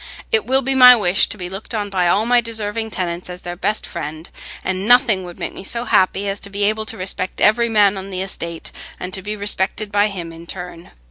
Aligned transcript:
It 0.31 0.47
will 0.47 0.63
be 0.63 0.73
my 0.73 0.95
wish 0.95 1.27
to 1.29 1.37
be 1.37 1.47
looked 1.47 1.75
on 1.75 1.91
by 1.91 2.07
all 2.07 2.25
my 2.25 2.41
deserving 2.41 2.89
tenants 2.89 3.29
as 3.29 3.43
their 3.43 3.55
best 3.55 3.85
friend, 3.85 4.31
and 4.63 4.87
nothing 4.87 5.25
would 5.25 5.37
make 5.37 5.53
me 5.53 5.63
so 5.63 5.83
happy 5.83 6.27
as 6.27 6.39
to 6.39 6.49
be 6.49 6.63
able 6.63 6.87
to 6.87 6.97
respect 6.97 7.39
every 7.39 7.69
man 7.69 7.95
on 7.99 8.09
the 8.09 8.23
estate, 8.23 8.71
and 8.99 9.13
to 9.13 9.21
be 9.21 9.35
respected 9.35 9.91
by 9.91 10.07
him 10.07 10.33
in 10.33 10.41
return. 10.41 10.89